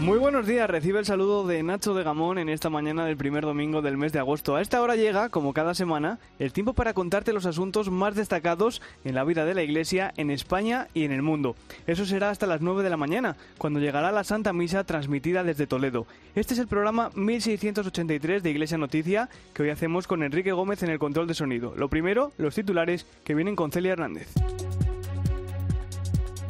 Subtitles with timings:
[0.00, 3.44] Muy buenos días, recibe el saludo de Nacho de Gamón en esta mañana del primer
[3.44, 4.54] domingo del mes de agosto.
[4.56, 8.82] A esta hora llega, como cada semana, el tiempo para contarte los asuntos más destacados
[9.04, 11.56] en la vida de la Iglesia en España y en el mundo.
[11.86, 15.66] Eso será hasta las 9 de la mañana, cuando llegará la Santa Misa transmitida desde
[15.66, 16.06] Toledo.
[16.34, 20.90] Este es el programa 1683 de Iglesia Noticia que hoy hacemos con Enrique Gómez en
[20.90, 21.72] el control de sonido.
[21.76, 24.28] Lo primero, los titulares que vienen con Celia Hernández.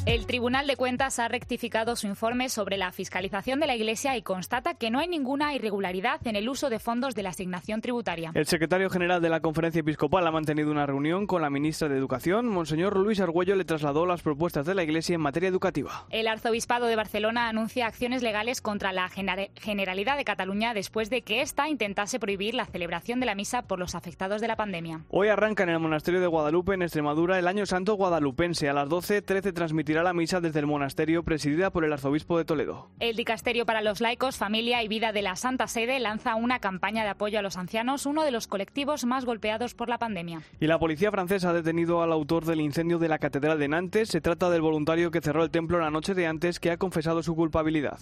[0.06, 4.22] El Tribunal de Cuentas ha rectificado su informe sobre la fiscalización de la Iglesia y
[4.22, 8.30] constata que no hay ninguna irregularidad en el uso de fondos de la asignación tributaria.
[8.34, 11.96] El secretario general de la Conferencia Episcopal ha mantenido una reunión con la ministra de
[11.96, 12.48] Educación.
[12.48, 16.04] Monseñor Luis Argüello le trasladó las propuestas de la Iglesia en materia educativa.
[16.10, 21.40] El Arzobispado de Barcelona anuncia acciones legales contra la Generalidad de Cataluña después de que
[21.40, 25.00] ésta intentase prohibir la celebración de la misa por los afectados de la pandemia.
[25.08, 28.68] Hoy arranca en el Monasterio de Guadalupe, en Extremadura, el Año Santo Guadalupense.
[28.68, 32.44] A las 12, 13 transmitirá la misa desde el monasterio presidida por el arzobispo de
[32.44, 32.90] Toledo.
[33.00, 37.04] El Dicasterio para los Laicos, Familia y Vida de la Santa Sede lanza una campaña
[37.04, 40.42] de apoyo a los ancianos, uno de los colectivos más golpeados por la pandemia.
[40.60, 44.08] Y la policía francesa ha detenido al autor del incendio de la Catedral de Nantes.
[44.08, 47.22] Se trata del voluntario que cerró el templo la noche de antes que ha confesado
[47.22, 47.98] su culpabilidad.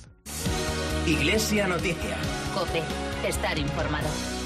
[1.07, 2.17] Iglesia Noticia.
[2.55, 2.83] Cope,
[3.27, 4.42] estar informado.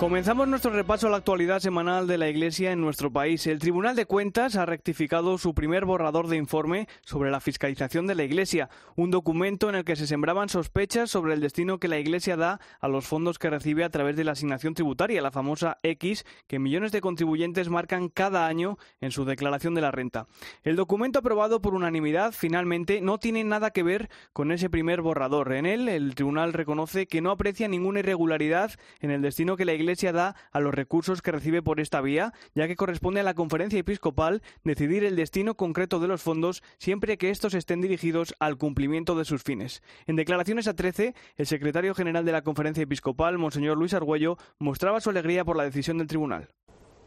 [0.00, 3.46] Comenzamos nuestro repaso a la actualidad semanal de la Iglesia en nuestro país.
[3.46, 8.14] El Tribunal de Cuentas ha rectificado su primer borrador de informe sobre la fiscalización de
[8.14, 11.98] la Iglesia, un documento en el que se sembraban sospechas sobre el destino que la
[11.98, 15.76] Iglesia da a los fondos que recibe a través de la asignación tributaria, la famosa
[15.82, 20.26] X, que millones de contribuyentes marcan cada año en su declaración de la renta.
[20.62, 25.52] El documento aprobado por unanimidad finalmente no tiene nada que ver con ese primer borrador.
[25.52, 28.70] En él, el Tribunal reconoce que no aprecia ninguna irregularidad
[29.00, 32.00] en el destino que la Iglesia Iglesia da a los recursos que recibe por esta
[32.00, 36.62] vía, ya que corresponde a la conferencia episcopal decidir el destino concreto de los fondos
[36.78, 39.82] siempre que estos estén dirigidos al cumplimiento de sus fines.
[40.06, 45.00] En declaraciones a 13, el secretario general de la conferencia episcopal, Monseñor Luis Argüello, mostraba
[45.00, 46.50] su alegría por la decisión del tribunal.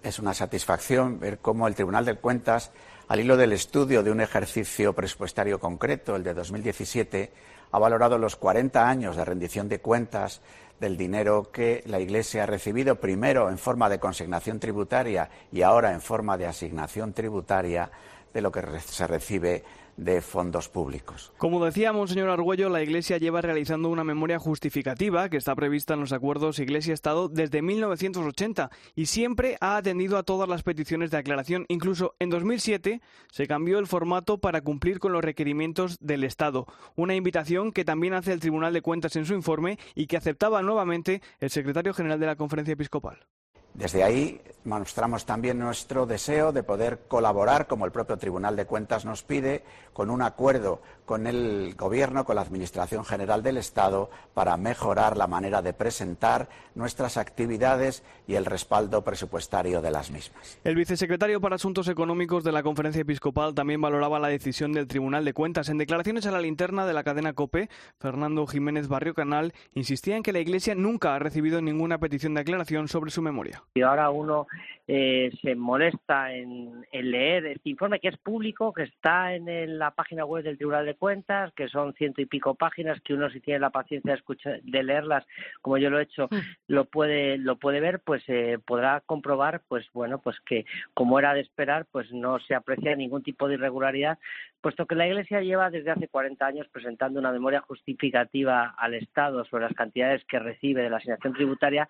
[0.01, 2.73] Es una satisfacción ver cómo el Tribunal de Cuentas,
[3.07, 7.31] al hilo del estudio de un ejercicio presupuestario concreto, el de 2017,
[7.71, 10.41] ha valorado los 40 años de rendición de cuentas
[10.79, 15.93] del dinero que la Iglesia ha recibido, primero en forma de consignación tributaria y ahora
[15.93, 17.89] en forma de asignación tributaria
[18.33, 19.63] de lo que se recibe
[19.97, 21.31] de fondos públicos.
[21.37, 26.01] Como decía Monseñor Argüello, la Iglesia lleva realizando una memoria justificativa que está prevista en
[26.01, 31.65] los acuerdos Iglesia-Estado desde 1980 y siempre ha atendido a todas las peticiones de aclaración.
[31.67, 36.65] Incluso en 2007 se cambió el formato para cumplir con los requerimientos del Estado,
[36.95, 40.61] una invitación que también hace el Tribunal de Cuentas en su informe y que aceptaba
[40.61, 43.27] nuevamente el secretario general de la Conferencia Episcopal.
[43.73, 49.05] Desde ahí mostramos también nuestro deseo de poder colaborar, como el propio Tribunal de Cuentas
[49.05, 49.63] nos pide,
[49.93, 55.27] con un acuerdo con el Gobierno, con la Administración General del Estado, para mejorar la
[55.27, 60.57] manera de presentar nuestras actividades y el respaldo presupuestario de las mismas.
[60.63, 65.25] El vicesecretario para Asuntos Económicos de la Conferencia Episcopal también valoraba la decisión del Tribunal
[65.25, 65.67] de Cuentas.
[65.69, 67.69] En declaraciones a la linterna de la cadena COPE,
[67.99, 72.41] Fernando Jiménez Barrio Canal insistía en que la Iglesia nunca ha recibido ninguna petición de
[72.41, 73.62] aclaración sobre su memoria.
[73.73, 74.47] Y ahora uno
[74.87, 80.25] eh, se molesta en, leer este informe que es público, que está en, la página
[80.25, 83.59] web del Tribunal de Cuentas, que son ciento y pico páginas, que uno si tiene
[83.59, 85.25] la paciencia de, de leerlas,
[85.61, 86.29] como yo lo he hecho,
[86.67, 91.33] lo puede lo puede ver, pues eh, podrá comprobar, pues bueno, pues que como era
[91.33, 94.19] de esperar, pues no se aprecia ningún tipo de irregularidad,
[94.61, 99.45] puesto que la Iglesia lleva desde hace 40 años presentando una memoria justificativa al Estado
[99.45, 101.87] sobre las cantidades que recibe de la asignación tributaria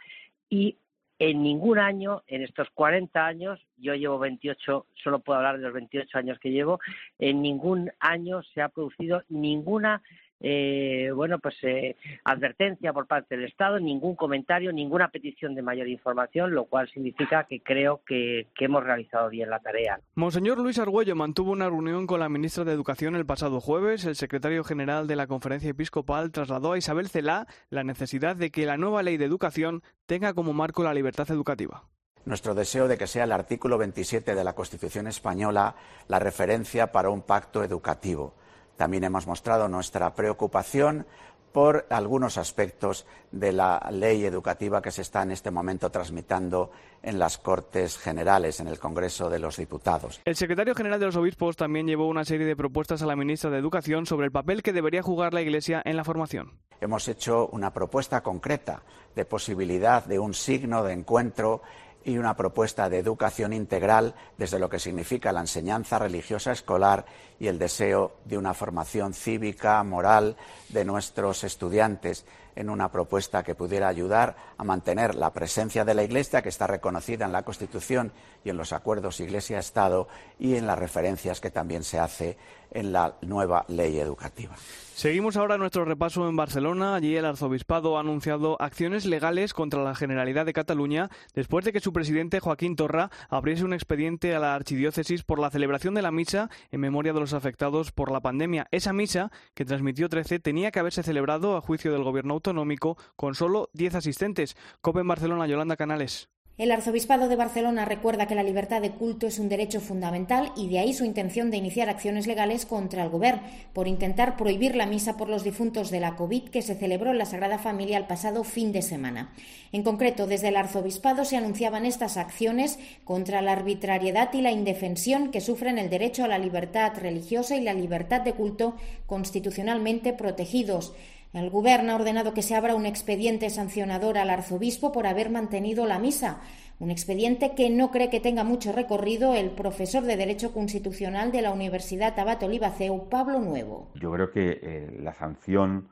[0.50, 0.78] y
[1.19, 5.74] en ningún año, en estos 40 años, yo llevo 28, solo puedo hablar de los
[5.74, 6.79] 28 años que llevo,
[7.19, 10.01] en ningún año se ha producido ninguna
[10.45, 11.95] eh, bueno, pues eh,
[12.25, 17.45] advertencia por parte del Estado, ningún comentario, ninguna petición de mayor información, lo cual significa
[17.45, 19.99] que creo que, hemos realizado bien la tarea.
[20.15, 24.06] Monseñor Luis Argüello mantuvo una reunión con la ministra de Educación el pasado jueves.
[24.06, 28.65] El secretario general de la Conferencia Episcopal trasladó a Isabel Celá la necesidad de que
[28.65, 31.83] la nueva ley de educación tenga como marco la libertad educativa
[32.25, 35.75] nuestro deseo de que sea el artículo 27 de la Constitución española
[36.07, 38.33] la referencia para un pacto educativo.
[38.77, 41.05] También hemos mostrado nuestra preocupación
[41.53, 46.71] por algunos aspectos de la ley educativa que se está en este momento transmitando
[47.01, 50.19] en las Cortes Generales, en el Congreso de los Diputados.
[50.25, 53.51] El secretario general de los obispos también llevó una serie de propuestas a la ministra
[53.51, 56.53] de Educación sobre el papel que debería jugar la Iglesia en la formación.
[56.81, 58.81] Hemos hecho una propuesta concreta
[59.15, 61.61] de posibilidad de un signo de encuentro
[62.05, 67.05] y una propuesta de educación integral desde lo que significa la enseñanza religiosa escolar
[67.39, 70.35] y el deseo de una formación cívica, moral
[70.69, 76.03] de nuestros estudiantes en una propuesta que pudiera ayudar a mantener la presencia de la
[76.03, 78.11] Iglesia, que está reconocida en la Constitución
[78.44, 80.07] y en los acuerdos Iglesia-Estado
[80.39, 82.38] y en las referencias que también se hace
[82.71, 84.55] en la nueva ley educativa.
[84.95, 86.94] Seguimos ahora nuestro repaso en Barcelona.
[86.94, 91.79] Allí el arzobispado ha anunciado acciones legales contra la Generalidad de Cataluña después de que
[91.79, 96.11] su presidente Joaquín Torra abriese un expediente a la archidiócesis por la celebración de la
[96.11, 98.67] misa en memoria de los afectados por la pandemia.
[98.69, 103.36] Esa misa, que transmitió 13, tenía que haberse celebrado a juicio del gobierno autonómico con
[103.36, 104.57] solo 10 asistentes.
[104.81, 106.30] COPE Barcelona, Yolanda Canales.
[106.56, 110.69] El Arzobispado de Barcelona recuerda que la libertad de culto es un derecho fundamental y
[110.69, 113.42] de ahí su intención de iniciar acciones legales contra el Gobierno
[113.74, 117.18] por intentar prohibir la misa por los difuntos de la COVID que se celebró en
[117.18, 119.34] la Sagrada Familia el pasado fin de semana.
[119.72, 125.31] En concreto, desde el Arzobispado se anunciaban estas acciones contra la arbitrariedad y la indefensión
[125.31, 128.75] que sufren el derecho a la libertad religiosa y la libertad de culto
[129.07, 130.94] constitucionalmente protegidos.
[131.33, 135.88] El Gobierno ha ordenado que se abra un expediente sancionador al arzobispo por haber mantenido
[135.88, 136.41] la misa,
[136.77, 141.41] un expediente que no cree que tenga mucho recorrido el profesor de Derecho Constitucional de
[141.41, 143.91] la Universidad Tabato Olivaceu, Pablo Nuevo.
[143.95, 145.89] Yo creo que eh, la sanción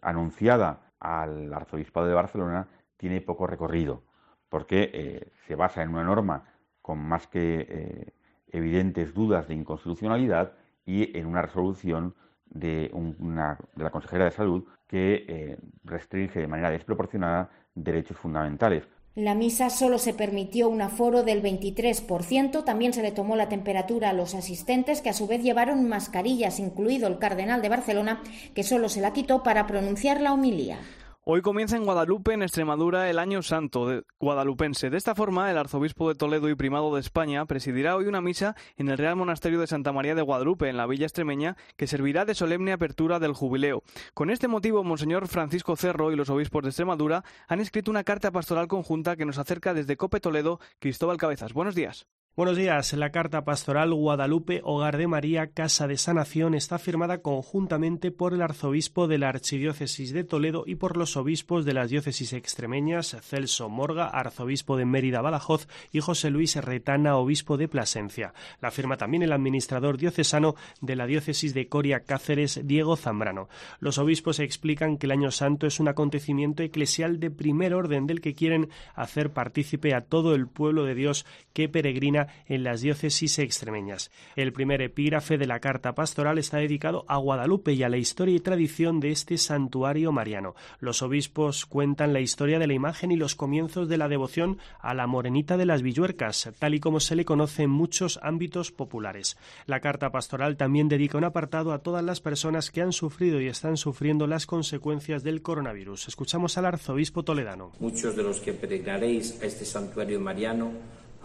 [0.00, 4.04] anunciada al arzobispado de Barcelona tiene poco recorrido,
[4.48, 6.44] porque eh, se basa en una norma
[6.80, 8.12] con más que eh,
[8.48, 10.54] evidentes dudas de inconstitucionalidad
[10.86, 12.14] y en una resolución
[12.54, 18.84] de, una, de la consejera de salud que eh, restringe de manera desproporcionada derechos fundamentales.
[19.16, 22.64] La misa solo se permitió un aforo del 23%.
[22.64, 26.58] También se le tomó la temperatura a los asistentes, que a su vez llevaron mascarillas,
[26.58, 28.22] incluido el cardenal de Barcelona,
[28.54, 30.78] que solo se la quitó para pronunciar la homilía.
[31.26, 34.90] Hoy comienza en Guadalupe, en Extremadura, el Año Santo guadalupense.
[34.90, 38.54] De esta forma, el arzobispo de Toledo y primado de España presidirá hoy una misa
[38.76, 42.26] en el Real Monasterio de Santa María de Guadalupe, en la villa extremeña, que servirá
[42.26, 43.82] de solemne apertura del jubileo.
[44.12, 48.30] Con este motivo, Monseñor Francisco Cerro y los obispos de Extremadura han escrito una carta
[48.30, 51.54] pastoral conjunta que nos acerca desde Cope Toledo, Cristóbal Cabezas.
[51.54, 52.06] Buenos días.
[52.36, 52.92] Buenos días.
[52.94, 58.42] La carta pastoral Guadalupe, Hogar de María, Casa de Sanación está firmada conjuntamente por el
[58.42, 63.68] arzobispo de la Archidiócesis de Toledo y por los obispos de las diócesis extremeñas, Celso
[63.68, 68.34] Morga, arzobispo de Mérida Badajoz, y José Luis Retana, obispo de Plasencia.
[68.60, 73.48] La firma también el administrador diocesano de la diócesis de Coria Cáceres, Diego Zambrano.
[73.78, 78.20] Los obispos explican que el Año Santo es un acontecimiento eclesial de primer orden del
[78.20, 83.38] que quieren hacer partícipe a todo el pueblo de Dios que peregrina en las diócesis
[83.38, 84.10] extremeñas.
[84.36, 88.36] El primer epígrafe de la carta pastoral está dedicado a Guadalupe y a la historia
[88.36, 90.54] y tradición de este santuario mariano.
[90.80, 94.94] Los obispos cuentan la historia de la imagen y los comienzos de la devoción a
[94.94, 99.36] la morenita de las Villuercas, tal y como se le conoce en muchos ámbitos populares.
[99.66, 103.46] La carta pastoral también dedica un apartado a todas las personas que han sufrido y
[103.46, 106.08] están sufriendo las consecuencias del coronavirus.
[106.08, 107.72] Escuchamos al arzobispo toledano.
[107.80, 110.72] Muchos de los que peregrinaréis a este santuario mariano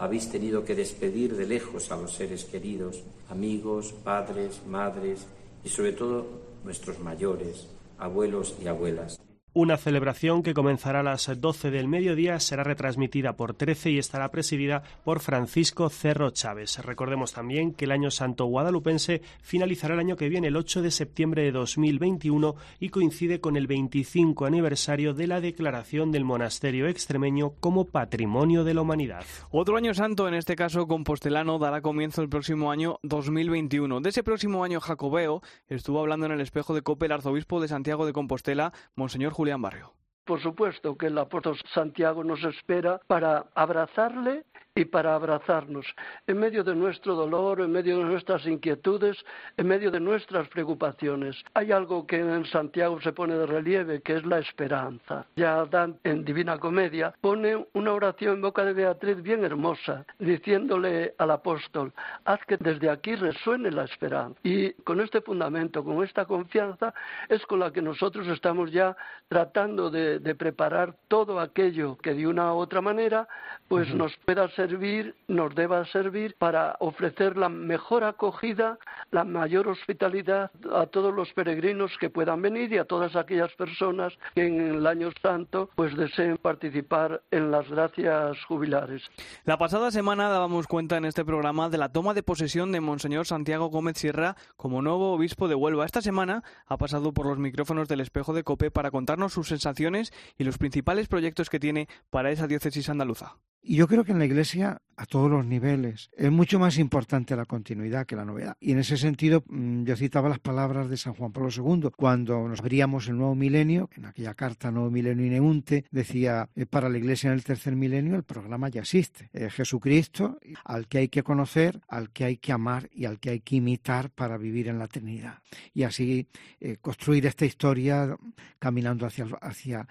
[0.00, 5.26] habéis tenido que despedir de lejos a los seres queridos, amigos, padres, madres
[5.62, 6.26] y sobre todo
[6.64, 7.68] nuestros mayores,
[7.98, 9.20] abuelos y abuelas.
[9.52, 14.30] Una celebración que comenzará a las 12 del mediodía será retransmitida por 13 y estará
[14.30, 16.78] presidida por Francisco Cerro Chávez.
[16.78, 20.92] Recordemos también que el Año Santo Guadalupense finalizará el año que viene, el 8 de
[20.92, 27.54] septiembre de 2021, y coincide con el 25 aniversario de la declaración del monasterio extremeño
[27.58, 29.24] como Patrimonio de la Humanidad.
[29.50, 34.00] Otro Año Santo, en este caso compostelano, dará comienzo el próximo año 2021.
[34.00, 37.66] De ese próximo año jacobeo estuvo hablando en el espejo de Cope el arzobispo de
[37.66, 39.94] Santiago de Compostela, Monseñor Julián Barrio.
[40.26, 45.86] Por supuesto que el apóstol Santiago nos espera para abrazarle y para abrazarnos
[46.26, 49.16] en medio de nuestro dolor, en medio de nuestras inquietudes,
[49.56, 51.36] en medio de nuestras preocupaciones.
[51.54, 55.26] Hay algo que en Santiago se pone de relieve, que es la esperanza.
[55.34, 61.14] Ya Dan en Divina Comedia pone una oración en boca de Beatriz bien hermosa, diciéndole
[61.18, 61.92] al apóstol,
[62.24, 64.38] haz que desde aquí resuene la esperanza.
[64.44, 66.94] Y con este fundamento, con esta confianza,
[67.28, 68.96] es con la que nosotros estamos ya
[69.28, 73.26] tratando de, preparar todo aquello que de una u otra manera
[73.68, 78.78] pues nos pueda servir, nos deba servir para ofrecer la mejor acogida,
[79.10, 84.12] la mayor hospitalidad a todos los peregrinos que puedan venir y a todas aquellas personas
[84.34, 89.02] que en el año santo pues deseen participar en las gracias jubilares.
[89.44, 93.26] La pasada semana dábamos cuenta en este programa de la toma de posesión de Monseñor
[93.26, 95.86] Santiago Gómez Sierra como nuevo obispo de Huelva.
[95.86, 100.12] Esta semana ha pasado por los micrófonos del espejo de Cope para contarnos sus sensaciones
[100.36, 103.36] y los principales proyectos que tiene para esa diócesis andaluza.
[103.62, 106.10] Y yo creo que en la Iglesia a todos los niveles.
[106.14, 108.58] Es mucho más importante la continuidad que la novedad.
[108.60, 112.46] Y en ese sentido, mm, yo citaba las palabras de San Juan Pablo II cuando
[112.46, 116.98] nos abríamos el nuevo milenio, en aquella carta Nuevo Milenio Ineunte, decía, eh, para la
[116.98, 119.30] Iglesia en el tercer milenio el programa ya existe.
[119.32, 123.30] Eh, Jesucristo, al que hay que conocer, al que hay que amar y al que
[123.30, 125.38] hay que imitar para vivir en la Trinidad.
[125.72, 126.28] Y así
[126.60, 128.18] eh, construir esta historia
[128.58, 129.88] caminando hacia, hacia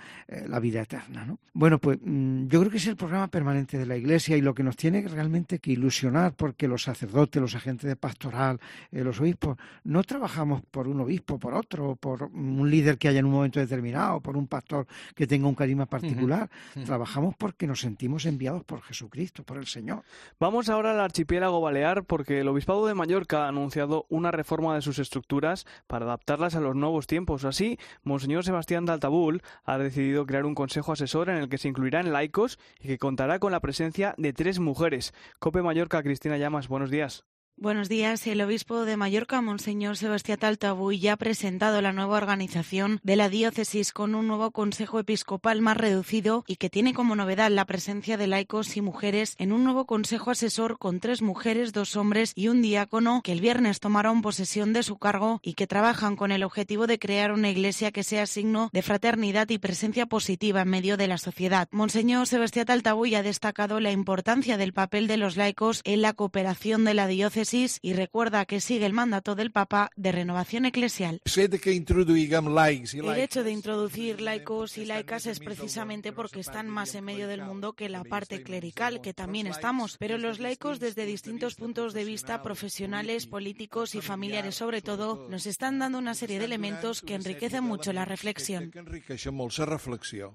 [0.48, 1.26] la vida eterna.
[1.26, 1.40] ¿no?
[1.54, 4.54] Bueno, pues mm, yo creo que es el programa permanente de la Iglesia y lo
[4.54, 8.60] que nos tiene realmente que ilusionar porque los sacerdotes, los agentes de pastoral,
[8.92, 13.20] eh, los obispos, no trabajamos por un obispo, por otro, por un líder que haya
[13.20, 16.50] en un momento determinado, por un pastor que tenga un carisma particular.
[16.86, 20.04] Trabajamos porque nos sentimos enviados por Jesucristo, por el Señor.
[20.40, 24.82] Vamos ahora al archipiélago balear porque el obispado de Mallorca ha anunciado una reforma de
[24.82, 27.46] sus estructuras para adaptarlas a los nuevos tiempos.
[27.46, 32.12] Así, Monseñor Sebastián Daltabul ha decidido crear un consejo asesor en el que se incluirán
[32.12, 36.90] laicos y que contará con la presencia de tres mujeres Cope Mallorca, Cristina Llamas, buenos
[36.90, 37.26] días.
[37.62, 38.26] Buenos días.
[38.26, 43.92] El obispo de Mallorca, Monseñor Sebastián Taltabuy, ha presentado la nueva organización de la diócesis
[43.92, 48.28] con un nuevo consejo episcopal más reducido y que tiene como novedad la presencia de
[48.28, 52.62] laicos y mujeres en un nuevo consejo asesor con tres mujeres, dos hombres y un
[52.62, 56.88] diácono que el viernes tomaron posesión de su cargo y que trabajan con el objetivo
[56.88, 61.08] de crear una iglesia que sea signo de fraternidad y presencia positiva en medio de
[61.08, 61.68] la sociedad.
[61.72, 66.86] Monseñor Sebastián Taltabuy ha destacado la importancia del papel de los laicos en la cooperación
[66.86, 71.20] de la diócesis y recuerda que sigue el mandato del Papa de renovación eclesial.
[71.26, 77.42] El hecho de introducir laicos y laicas es precisamente porque están más en medio del
[77.42, 82.06] mundo que la parte clerical, que también estamos, pero los laicos desde distintos puntos de
[82.06, 87.16] vista profesionales, políticos y familiares sobre todo, nos están dando una serie de elementos que
[87.16, 88.72] enriquecen mucho la reflexión.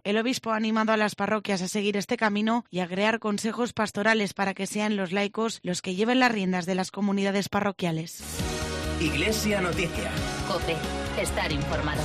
[0.02, 3.72] El obispo ha animado a las parroquias a seguir este camino y a crear consejos
[3.72, 8.22] pastorales para que sean los laicos los que lleven las riendas de las comunidades parroquiales.
[9.00, 10.10] Iglesia Noticia.
[10.48, 10.76] COPE.
[11.20, 12.00] Estar informado.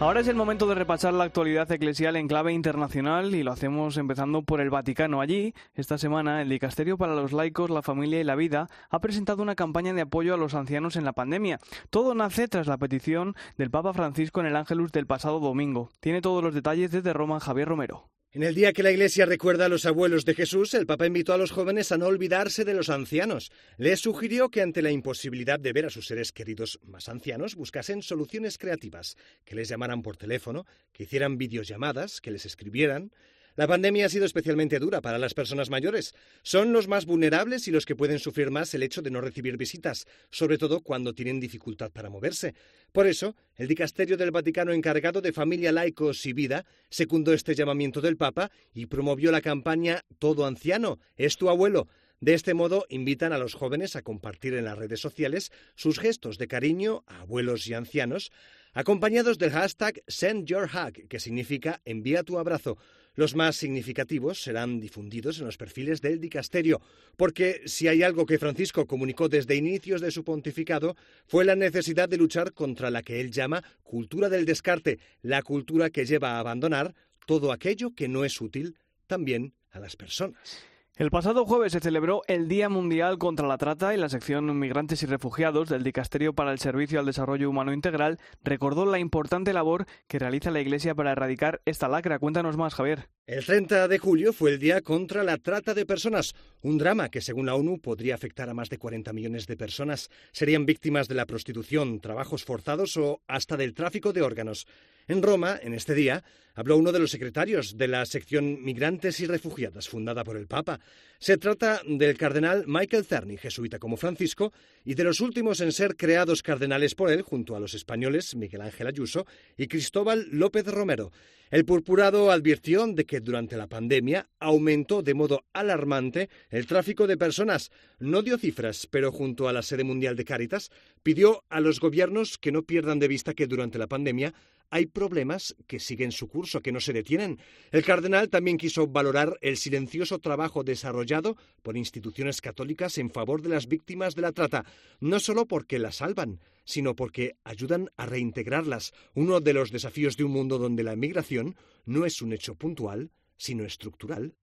[0.00, 3.96] Ahora es el momento de repasar la actualidad eclesial en clave internacional y lo hacemos
[3.96, 5.20] empezando por el Vaticano.
[5.20, 9.42] Allí, esta semana, el Dicasterio para los Laicos, la Familia y la Vida ha presentado
[9.42, 11.60] una campaña de apoyo a los ancianos en la pandemia.
[11.90, 15.90] Todo nace tras la petición del Papa Francisco en el Ángelus del pasado domingo.
[16.00, 18.08] Tiene todos los detalles desde Roma Javier Romero.
[18.36, 21.32] En el día que la Iglesia recuerda a los abuelos de Jesús, el Papa invitó
[21.32, 23.50] a los jóvenes a no olvidarse de los ancianos.
[23.78, 28.02] Les sugirió que ante la imposibilidad de ver a sus seres queridos más ancianos, buscasen
[28.02, 29.16] soluciones creativas,
[29.46, 33.10] que les llamaran por teléfono, que hicieran videollamadas, que les escribieran,
[33.56, 36.14] la pandemia ha sido especialmente dura para las personas mayores.
[36.42, 39.56] Son los más vulnerables y los que pueden sufrir más el hecho de no recibir
[39.56, 42.54] visitas, sobre todo cuando tienen dificultad para moverse.
[42.92, 48.00] Por eso, el Dicasterio del Vaticano encargado de Familia, Laicos y Vida secundó este llamamiento
[48.00, 51.88] del Papa y promovió la campaña Todo anciano, es tu abuelo.
[52.20, 56.38] De este modo, invitan a los jóvenes a compartir en las redes sociales sus gestos
[56.38, 58.32] de cariño a abuelos y ancianos,
[58.72, 62.78] acompañados del hashtag Send Your Hug, que significa envía tu abrazo.
[63.16, 66.80] Los más significativos serán difundidos en los perfiles del dicasterio,
[67.16, 70.96] porque si hay algo que Francisco comunicó desde inicios de su pontificado
[71.26, 75.88] fue la necesidad de luchar contra la que él llama cultura del descarte, la cultura
[75.88, 76.94] que lleva a abandonar
[77.26, 80.58] todo aquello que no es útil también a las personas.
[80.98, 85.02] El pasado jueves se celebró el Día Mundial contra la Trata y la sección Migrantes
[85.02, 89.84] y Refugiados del Dicasterio para el Servicio al Desarrollo Humano Integral recordó la importante labor
[90.08, 92.18] que realiza la Iglesia para erradicar esta lacra.
[92.18, 93.10] Cuéntanos más, Javier.
[93.26, 97.20] El 30 de julio fue el Día contra la Trata de Personas, un drama que
[97.20, 100.08] según la ONU podría afectar a más de 40 millones de personas.
[100.32, 104.66] Serían víctimas de la prostitución, trabajos forzados o hasta del tráfico de órganos.
[105.08, 106.24] En Roma, en este día,
[106.56, 110.80] habló uno de los secretarios de la sección Migrantes y Refugiadas, fundada por el Papa.
[111.20, 114.52] Se trata del cardenal Michael Cerny, jesuita como Francisco,
[114.84, 118.62] y de los últimos en ser creados cardenales por él, junto a los españoles Miguel
[118.62, 121.12] Ángel Ayuso y Cristóbal López Romero.
[121.48, 127.16] El purpurado advirtió de que durante la pandemia aumentó de modo alarmante el tráfico de
[127.16, 127.70] personas.
[128.00, 130.70] No dio cifras, pero junto a la sede mundial de Cáritas
[131.04, 134.34] pidió a los gobiernos que no pierdan de vista que durante la pandemia
[134.70, 137.38] hay problemas que siguen su curso, que no se detienen.
[137.70, 143.50] El cardenal también quiso valorar el silencioso trabajo desarrollado por instituciones católicas en favor de
[143.50, 144.64] las víctimas de la trata,
[145.00, 150.24] no solo porque las salvan, sino porque ayudan a reintegrarlas, uno de los desafíos de
[150.24, 154.34] un mundo donde la migración no es un hecho puntual, sino estructural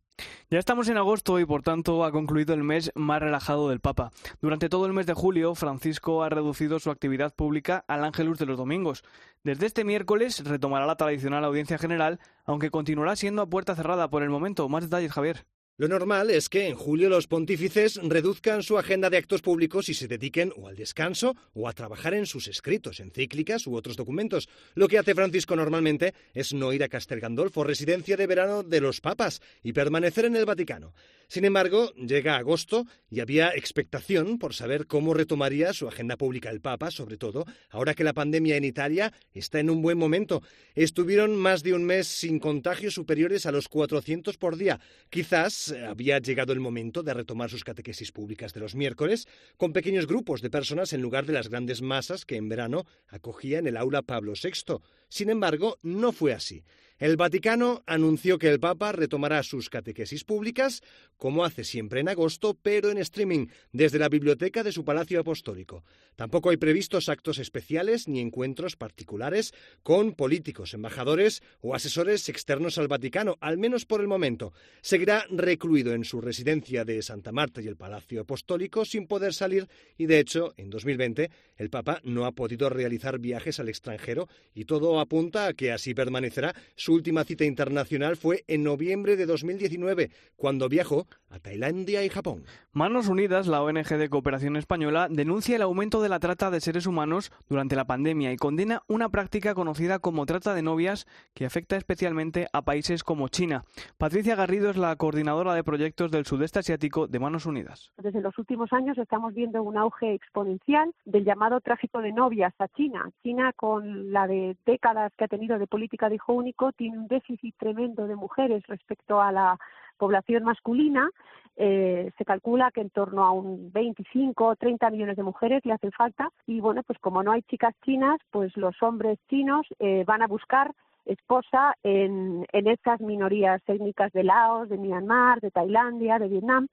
[0.49, 4.11] Ya estamos en agosto y por tanto ha concluido el mes más relajado del Papa.
[4.39, 8.45] Durante todo el mes de julio, Francisco ha reducido su actividad pública al Ángelus de
[8.45, 9.03] los domingos.
[9.43, 14.21] Desde este miércoles retomará la tradicional audiencia general, aunque continuará siendo a puerta cerrada por
[14.21, 14.69] el momento.
[14.69, 15.45] Más detalles, Javier.
[15.75, 19.95] Lo normal es que en julio los pontífices reduzcan su agenda de actos públicos y
[19.95, 24.49] se dediquen o al descanso o a trabajar en sus escritos, encíclicas u otros documentos.
[24.75, 28.81] Lo que hace Francisco normalmente es no ir a Castel Gandolfo, residencia de verano de
[28.81, 30.93] los papas, y permanecer en el Vaticano.
[31.33, 36.61] Sin embargo, llega agosto y había expectación por saber cómo retomaría su agenda pública el
[36.61, 40.43] Papa, sobre todo ahora que la pandemia en Italia está en un buen momento.
[40.75, 44.79] Estuvieron más de un mes sin contagios superiores a los 400 por día.
[45.09, 49.73] Quizás eh, había llegado el momento de retomar sus catequesis públicas de los miércoles con
[49.73, 53.65] pequeños grupos de personas en lugar de las grandes masas que en verano acogía en
[53.65, 54.75] el aula Pablo VI.
[55.09, 56.63] Sin embargo, no fue así.
[56.99, 60.83] El Vaticano anunció que el Papa retomará sus catequesis públicas,
[61.17, 65.83] como hace siempre en agosto, pero en streaming, desde la biblioteca de su Palacio Apostólico.
[66.15, 72.87] Tampoco hay previstos actos especiales ni encuentros particulares con políticos, embajadores o asesores externos al
[72.87, 74.53] Vaticano, al menos por el momento.
[74.81, 79.67] Seguirá recluido en su residencia de Santa Marta y el Palacio Apostólico sin poder salir
[79.97, 84.65] y, de hecho, en 2020 el Papa no ha podido realizar viajes al extranjero y
[84.65, 90.11] todo apunta a que así permanecerá su última cita internacional fue en noviembre de 2019,
[90.35, 92.43] cuando viajó a Tailandia y Japón.
[92.71, 96.85] Manos Unidas, la ONG de cooperación española, denuncia el aumento de la trata de seres
[96.85, 101.75] humanos durante la pandemia y condena una práctica conocida como trata de novias que afecta
[101.75, 103.63] especialmente a países como China.
[103.97, 107.91] Patricia Garrido es la coordinadora de proyectos del sudeste asiático de Manos Unidas.
[107.97, 112.67] Desde los últimos años estamos viendo un auge exponencial del llamado tráfico de novias a
[112.67, 113.09] China.
[113.23, 117.07] China, con la de décadas que ha tenido de política de hijo único, tiene un
[117.07, 119.57] déficit tremendo de mujeres respecto a la
[119.97, 121.09] población masculina.
[121.55, 125.73] Eh, se calcula que en torno a un 25 o 30 millones de mujeres le
[125.73, 126.29] hacen falta.
[126.47, 130.27] Y bueno, pues como no hay chicas chinas, pues los hombres chinos eh, van a
[130.27, 130.71] buscar
[131.05, 136.67] esposa en, en estas minorías étnicas de Laos, de Myanmar, de Tailandia, de Vietnam.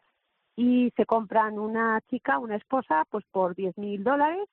[0.57, 4.49] Y se compran una chica, una esposa, pues por 10 mil dólares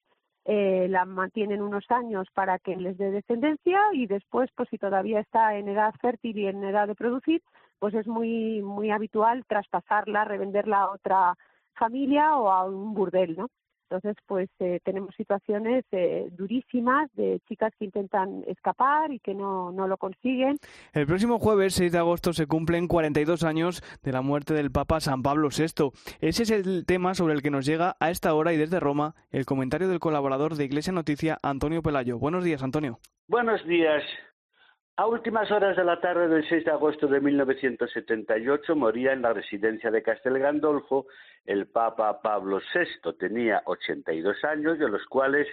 [0.49, 5.19] eh, la mantienen unos años para que les dé descendencia y después, pues si todavía
[5.19, 7.43] está en edad fértil y en edad de producir,
[7.79, 11.35] pues es muy muy habitual traspasarla, revenderla a otra
[11.73, 13.49] familia o a un burdel, ¿no?
[13.89, 19.71] Entonces, pues eh, tenemos situaciones eh, durísimas de chicas que intentan escapar y que no,
[19.71, 20.57] no lo consiguen.
[20.93, 24.99] El próximo jueves, 6 de agosto, se cumplen 42 años de la muerte del Papa
[24.99, 25.91] San Pablo VI.
[26.19, 29.15] Ese es el tema sobre el que nos llega a esta hora y desde Roma
[29.31, 32.19] el comentario del colaborador de Iglesia Noticia, Antonio Pelayo.
[32.19, 32.99] Buenos días, Antonio.
[33.29, 34.03] Buenos días.
[34.99, 39.31] A últimas horas de la tarde del 6 de agosto de 1978 moría en la
[39.31, 41.05] residencia de Castel Gandolfo
[41.45, 43.13] el Papa Pablo VI.
[43.13, 45.47] Tenía 82 años, de los cuales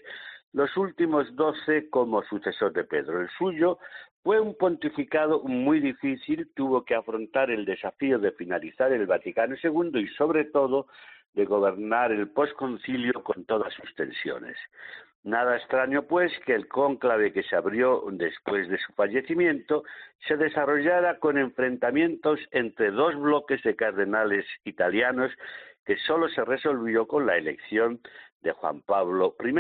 [0.54, 3.20] los últimos 12 como sucesor de Pedro.
[3.20, 3.78] El suyo
[4.22, 10.00] fue un pontificado muy difícil, tuvo que afrontar el desafío de finalizar el Vaticano II
[10.00, 10.86] y sobre todo
[11.34, 14.56] de gobernar el posconcilio con todas sus tensiones.
[15.24, 19.82] Nada extraño, pues, que el cónclave que se abrió después de su fallecimiento
[20.28, 25.32] se desarrollara con enfrentamientos entre dos bloques de cardenales italianos
[25.86, 28.00] que solo se resolvió con la elección
[28.42, 29.54] de Juan Pablo I.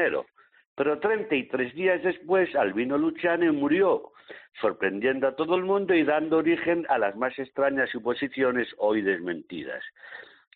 [0.76, 4.12] Pero 33 días después, Albino Luciani murió,
[4.60, 9.82] sorprendiendo a todo el mundo y dando origen a las más extrañas suposiciones hoy desmentidas.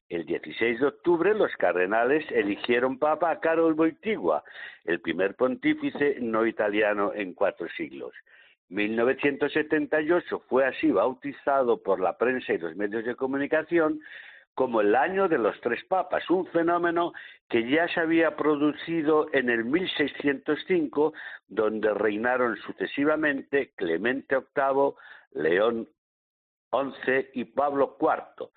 [0.09, 4.43] El 16 de octubre los cardenales eligieron papa a Carol Boitigua,
[4.85, 8.15] el primer pontífice no italiano en cuatro siglos.
[8.71, 14.01] 1978 fue así bautizado por la prensa y los medios de comunicación
[14.55, 17.13] como el año de los tres papas, un fenómeno
[17.49, 21.13] que ya se había producido en el 1605,
[21.47, 24.95] donde reinaron sucesivamente Clemente VIII,
[25.33, 25.89] León
[26.73, 28.51] XI y Pablo IV.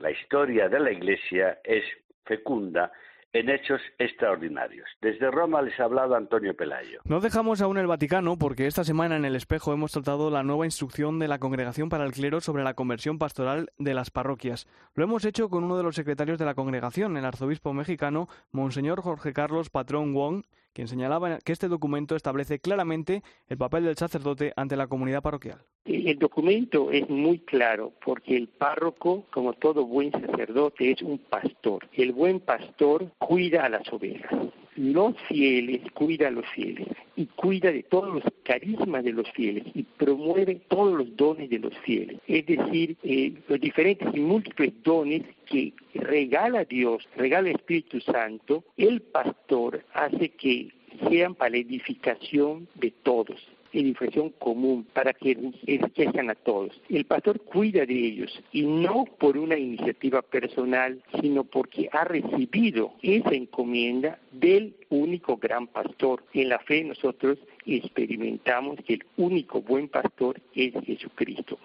[0.00, 1.84] La historia de la Iglesia es
[2.24, 2.90] fecunda
[3.34, 4.88] en hechos extraordinarios.
[5.02, 7.02] Desde Roma les ha hablado Antonio Pelayo.
[7.04, 10.64] No dejamos aún el Vaticano porque esta semana en el espejo hemos tratado la nueva
[10.64, 14.66] instrucción de la Congregación para el Clero sobre la conversión pastoral de las parroquias.
[14.94, 19.02] Lo hemos hecho con uno de los secretarios de la congregación, el arzobispo mexicano, Monseñor
[19.02, 24.52] Jorge Carlos Patrón Wong, quien señalaba que este documento establece claramente el papel del sacerdote
[24.56, 25.58] ante la comunidad parroquial.
[25.84, 31.88] El documento es muy claro porque el párroco, como todo buen sacerdote, es un pastor.
[31.92, 37.72] El buen pastor cuida a las ovejas los fieles, cuida a los fieles y cuida
[37.72, 42.18] de todos los carismas de los fieles y promueve todos los dones de los fieles.
[42.26, 48.64] Es decir, eh, los diferentes y múltiples dones que regala Dios, regala el Espíritu Santo,
[48.76, 50.70] el pastor hace que
[51.08, 53.36] sean para la edificación de todos
[53.72, 56.80] edificación común para que enriquezcan a todos.
[56.88, 62.92] El pastor cuida de ellos y no por una iniciativa personal, sino porque ha recibido
[63.02, 66.24] esa encomienda del único gran pastor.
[66.34, 71.58] En la fe nosotros experimentamos que el único buen pastor es Jesucristo.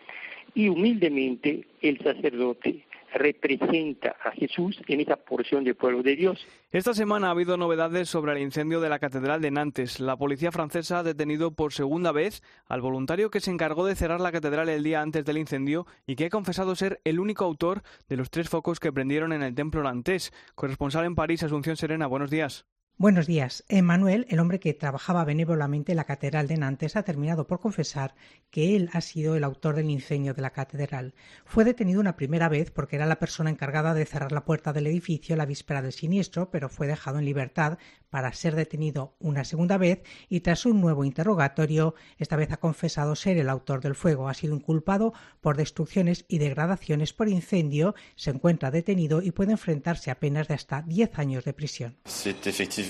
[0.54, 2.85] Y humildemente el sacerdote
[3.15, 6.45] representa a Jesús en esa porción del pueblo de Dios.
[6.71, 9.99] Esta semana ha habido novedades sobre el incendio de la Catedral de Nantes.
[10.01, 14.19] La policía francesa ha detenido por segunda vez al voluntario que se encargó de cerrar
[14.19, 17.82] la catedral el día antes del incendio y que ha confesado ser el único autor
[18.10, 20.34] de los tres focos que prendieron en el templo nantes.
[20.54, 22.65] Corresponsal en París, Asunción Serena, buenos días.
[22.97, 23.65] Buenos días.
[23.67, 28.15] Emmanuel, el hombre que trabajaba benévolamente en la Catedral de Nantes, ha terminado por confesar
[28.49, 31.13] que él ha sido el autor del incendio de la catedral.
[31.43, 34.88] Fue detenido una primera vez porque era la persona encargada de cerrar la puerta del
[34.88, 37.79] edificio la víspera del siniestro, pero fue dejado en libertad
[38.10, 43.13] para ser detenido una segunda vez y tras un nuevo interrogatorio, esta vez ha confesado
[43.17, 44.29] ser el autor del fuego.
[44.29, 50.12] Ha sido inculpado por destrucciones y degradaciones por incendio, se encuentra detenido y puede enfrentarse
[50.12, 51.97] a penas de hasta 10 años de prisión.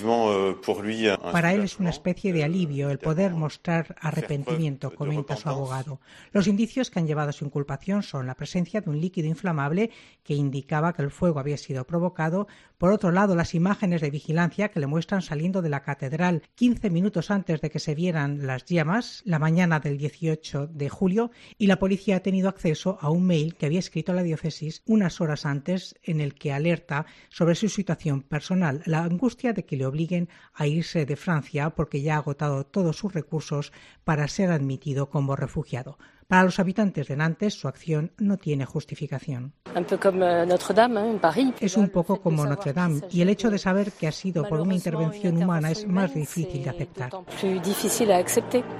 [0.04, 0.54] Euh,
[1.32, 6.00] Para él es una especie de alivio el poder mostrar arrepentimiento, comenta su abogado.
[6.32, 9.90] Los indicios que han llevado a su inculpación son la presencia de un líquido inflamable
[10.22, 12.46] que indicaba que el fuego había sido provocado,
[12.78, 16.90] por otro lado las imágenes de vigilancia que le muestran saliendo de la catedral 15
[16.90, 21.66] minutos antes de que se vieran las llamas, la mañana del 18 de julio, y
[21.66, 25.46] la policía ha tenido acceso a un mail que había escrito la diócesis unas horas
[25.46, 30.28] antes en el que alerta sobre su situación personal, la angustia de que le obliguen
[30.54, 33.72] a irse de Francia porque ya ha agotado todos sus recursos
[34.04, 35.98] para ser admitido como refugiado.
[36.28, 39.54] Para los habitantes de Nantes, su acción no tiene justificación.
[41.60, 44.60] Es un poco como Notre Dame y el hecho de saber que ha sido por
[44.60, 47.10] una intervención humana es más difícil de aceptar.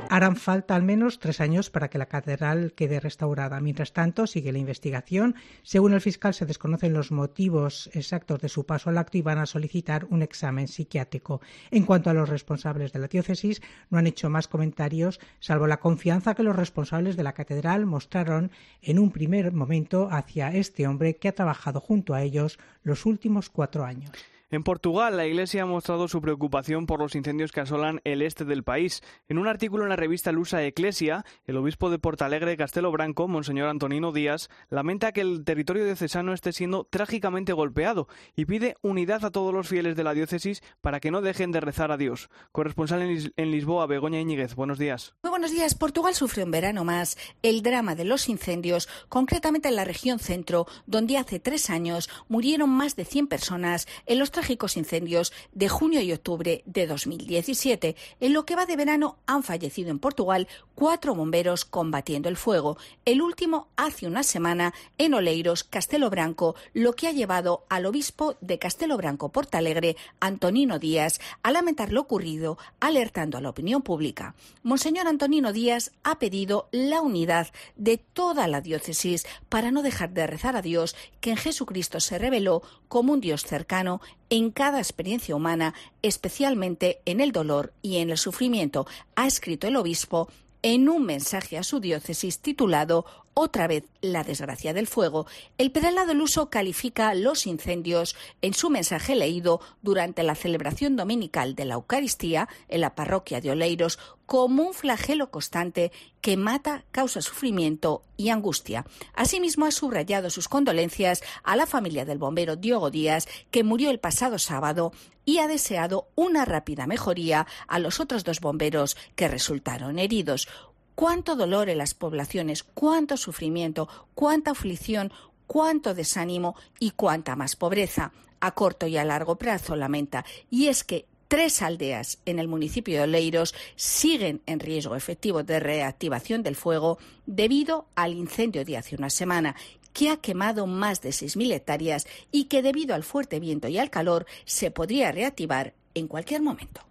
[0.08, 3.60] Harán falta al menos tres años para que la catedral quede restaurada.
[3.60, 5.34] Mientras tanto, sigue la investigación.
[5.62, 9.38] Según el fiscal, se desconocen los motivos exactos de su paso al acto y van
[9.38, 11.42] a solicitar un examen psiquiátrico.
[11.70, 15.76] En cuanto a los responsables de la diócesis, no han hecho más comentarios, salvo la
[15.76, 21.16] confianza que los responsables de la catedral mostraron en un primer momento hacia este hombre
[21.16, 24.12] que ha trabajado junto a ellos los últimos cuatro años.
[24.48, 28.44] En Portugal, la Iglesia ha mostrado su preocupación por los incendios que asolan el este
[28.44, 29.02] del país.
[29.26, 33.68] En un artículo en la revista Lusa Ecclesia, el obispo de Portalegre, Castelo Branco, Monseñor
[33.68, 38.06] Antonino Díaz, lamenta que el territorio diocesano esté siendo trágicamente golpeado
[38.36, 41.60] y pide unidad a todos los fieles de la diócesis para que no dejen de
[41.60, 42.30] rezar a Dios.
[42.52, 45.16] Corresponsal en, Lisboa, Begoña Íñiguez, buenos días.
[45.24, 45.74] Muy buenos días.
[45.74, 50.68] Portugal sufrió un verano más el drama de los incendios, concretamente en la región centro,
[50.86, 56.02] donde hace tres años murieron más de 100 personas en los trágicos incendios de junio
[56.02, 57.96] y octubre de 2017.
[58.20, 62.76] En lo que va de verano han fallecido en Portugal cuatro bomberos combatiendo el fuego.
[63.06, 68.36] El último hace una semana en Oleiros, Castelo Branco, lo que ha llevado al obispo
[68.42, 74.34] de Castelo Branco Portalegre, Antonino Díaz, a lamentar lo ocurrido, alertando a la opinión pública.
[74.62, 80.26] Monseñor Antonino Díaz ha pedido la unidad de toda la diócesis para no dejar de
[80.26, 85.36] rezar a Dios, que en Jesucristo se reveló como un Dios cercano en cada experiencia
[85.36, 90.28] humana, especialmente en el dolor y en el sufrimiento, ha escrito el obispo
[90.62, 93.06] en un mensaje a su diócesis titulado
[93.38, 95.26] Otra vez la desgracia del fuego,
[95.58, 101.66] el prelado Luso califica los incendios en su mensaje leído durante la celebración dominical de
[101.66, 108.02] la Eucaristía en la parroquia de Oleiros como un flagelo constante que mata, causa sufrimiento
[108.16, 108.86] y angustia.
[109.12, 114.00] Asimismo, ha subrayado sus condolencias a la familia del bombero Diogo Díaz, que murió el
[114.00, 114.92] pasado sábado,
[115.26, 120.48] y ha deseado una rápida mejoría a los otros dos bomberos que resultaron heridos
[120.96, 125.12] cuánto dolor en las poblaciones, cuánto sufrimiento, cuánta aflicción,
[125.46, 128.12] cuánto desánimo y cuánta más pobreza.
[128.40, 130.24] A corto y a largo plazo, lamenta.
[130.50, 135.60] Y es que tres aldeas en el municipio de Oleiros siguen en riesgo efectivo de
[135.60, 139.54] reactivación del fuego debido al incendio de hace una semana
[139.92, 143.90] que ha quemado más de 6.000 hectáreas y que debido al fuerte viento y al
[143.90, 146.85] calor se podría reactivar en cualquier momento.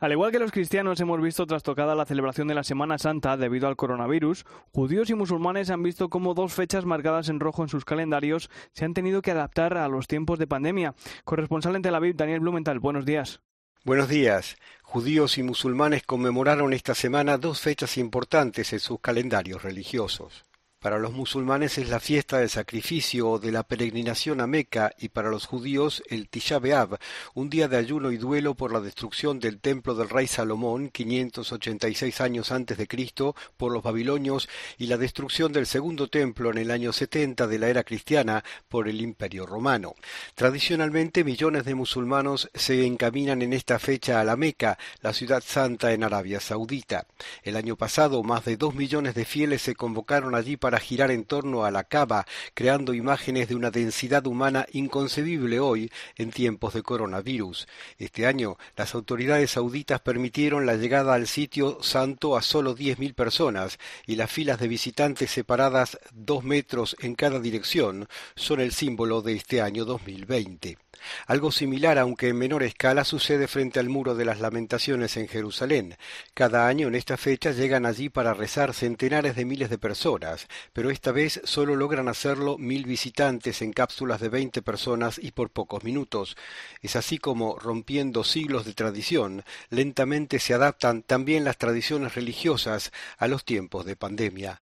[0.00, 3.68] Al igual que los cristianos hemos visto trastocada la celebración de la Semana Santa debido
[3.68, 7.84] al coronavirus, judíos y musulmanes han visto cómo dos fechas marcadas en rojo en sus
[7.84, 10.94] calendarios se han tenido que adaptar a los tiempos de pandemia.
[11.24, 13.42] Corresponsal en Tel Aviv, Daniel Blumenthal, buenos días.
[13.84, 14.56] Buenos días.
[14.82, 20.46] Judíos y musulmanes conmemoraron esta semana dos fechas importantes en sus calendarios religiosos.
[20.80, 25.10] Para los musulmanes es la fiesta del sacrificio o de la peregrinación a Meca y
[25.10, 26.98] para los judíos el Tisha B'Av,
[27.34, 32.22] un día de ayuno y duelo por la destrucción del templo del rey Salomón 586
[32.22, 36.70] años antes de Cristo por los babilonios y la destrucción del segundo templo en el
[36.70, 39.96] año 70 de la era cristiana por el Imperio romano.
[40.34, 45.92] Tradicionalmente millones de musulmanos se encaminan en esta fecha a la Meca, la ciudad santa
[45.92, 47.06] en Arabia Saudita.
[47.42, 51.10] El año pasado más de dos millones de fieles se convocaron allí para para girar
[51.10, 56.74] en torno a la cava, creando imágenes de una densidad humana inconcebible hoy en tiempos
[56.74, 57.66] de coronavirus.
[57.98, 63.80] Este año, las autoridades sauditas permitieron la llegada al sitio santo a solo 10.000 personas
[64.06, 69.34] y las filas de visitantes separadas dos metros en cada dirección son el símbolo de
[69.34, 70.78] este año 2020.
[71.26, 75.96] Algo similar, aunque en menor escala, sucede frente al Muro de las Lamentaciones en Jerusalén.
[76.34, 80.90] Cada año en esta fecha llegan allí para rezar centenares de miles de personas, pero
[80.90, 85.84] esta vez solo logran hacerlo mil visitantes en cápsulas de veinte personas y por pocos
[85.84, 86.36] minutos.
[86.82, 93.28] Es así como, rompiendo siglos de tradición, lentamente se adaptan también las tradiciones religiosas a
[93.28, 94.60] los tiempos de pandemia.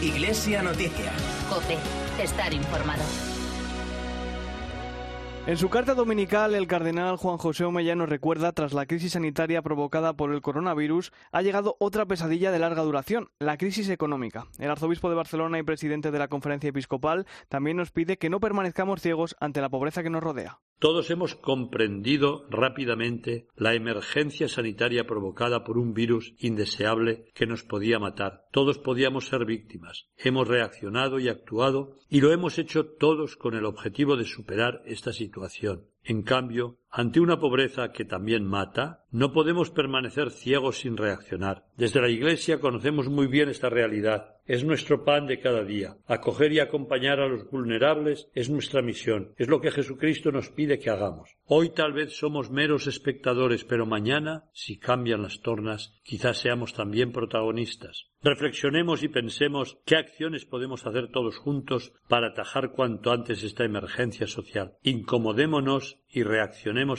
[0.00, 1.12] Iglesia Noticia.
[1.50, 1.78] COPE.
[2.22, 3.02] Estar informado.
[5.50, 10.12] En su carta dominical, el cardenal Juan José Omeya recuerda, tras la crisis sanitaria provocada
[10.12, 14.46] por el coronavirus, ha llegado otra pesadilla de larga duración, la crisis económica.
[14.60, 18.38] El arzobispo de Barcelona y presidente de la conferencia episcopal también nos pide que no
[18.38, 20.60] permanezcamos ciegos ante la pobreza que nos rodea.
[20.80, 27.98] Todos hemos comprendido rápidamente la emergencia sanitaria provocada por un virus indeseable que nos podía
[27.98, 28.46] matar.
[28.50, 30.08] Todos podíamos ser víctimas.
[30.16, 35.12] Hemos reaccionado y actuado y lo hemos hecho todos con el objetivo de superar esta
[35.12, 35.84] situación.
[36.02, 41.64] En cambio, ante una pobreza que también mata, no podemos permanecer ciegos sin reaccionar.
[41.76, 44.36] Desde la Iglesia conocemos muy bien esta realidad.
[44.44, 45.96] Es nuestro pan de cada día.
[46.08, 49.32] Acoger y acompañar a los vulnerables es nuestra misión.
[49.36, 51.36] Es lo que Jesucristo nos pide que hagamos.
[51.44, 57.12] Hoy tal vez somos meros espectadores, pero mañana, si cambian las tornas, quizás seamos también
[57.12, 58.10] protagonistas.
[58.22, 64.26] Reflexionemos y pensemos qué acciones podemos hacer todos juntos para atajar cuanto antes esta emergencia
[64.26, 64.74] social.
[64.82, 66.22] Incomodémonos y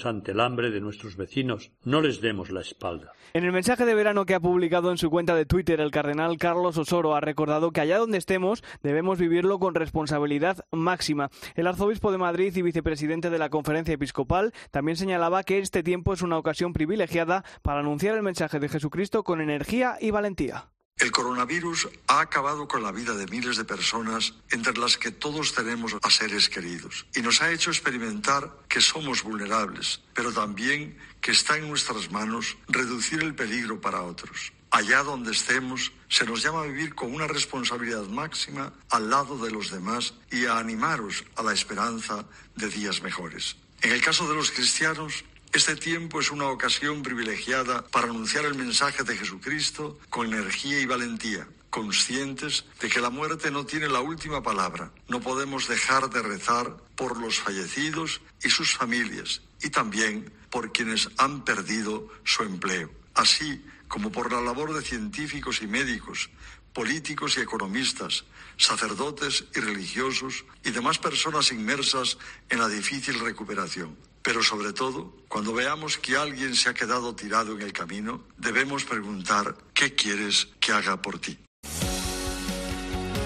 [0.06, 1.72] ante el hambre de nuestros vecinos.
[1.84, 3.14] No les demos la espalda.
[3.34, 6.38] En el mensaje de verano que ha publicado en su cuenta de Twitter, el cardenal
[6.38, 11.30] Carlos Osoro ha recordado que allá donde estemos debemos vivirlo con responsabilidad máxima.
[11.56, 16.14] El arzobispo de Madrid y vicepresidente de la conferencia episcopal también señalaba que este tiempo
[16.14, 20.66] es una ocasión privilegiada para anunciar el mensaje de Jesucristo con energía y valentía.
[21.02, 25.52] El coronavirus ha acabado con la vida de miles de personas, entre las que todos
[25.52, 31.32] tenemos a seres queridos, y nos ha hecho experimentar que somos vulnerables, pero también que
[31.32, 34.54] está en nuestras manos reducir el peligro para otros.
[34.70, 39.50] Allá donde estemos, se nos llama a vivir con una responsabilidad máxima al lado de
[39.50, 43.56] los demás y a animaros a la esperanza de días mejores.
[43.82, 48.56] En el caso de los cristianos, este tiempo es una ocasión privilegiada para anunciar el
[48.56, 54.00] mensaje de Jesucristo con energía y valentía, conscientes de que la muerte no tiene la
[54.00, 54.94] última palabra.
[55.10, 61.10] No podemos dejar de rezar por los fallecidos y sus familias y también por quienes
[61.18, 66.30] han perdido su empleo, así como por la labor de científicos y médicos,
[66.74, 68.24] políticos y economistas,
[68.56, 73.98] sacerdotes y religiosos y demás personas inmersas en la difícil recuperación.
[74.24, 78.84] Pero sobre todo, cuando veamos que alguien se ha quedado tirado en el camino, debemos
[78.84, 81.38] preguntar, ¿qué quieres que haga por ti?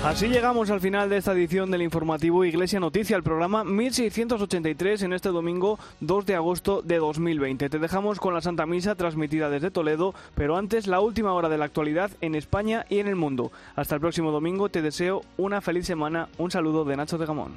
[0.06, 5.14] Así llegamos al final de esta edición del informativo Iglesia Noticia, el programa 1683 en
[5.14, 7.70] este domingo 2 de agosto de 2020.
[7.72, 11.58] Te dejamos con la Santa Misa transmitida desde Toledo, pero antes la última hora de
[11.58, 13.52] la actualidad en España y en el mundo.
[13.76, 16.30] Hasta el próximo domingo te deseo una feliz semana.
[16.38, 17.54] Un saludo de Nacho de Gamón.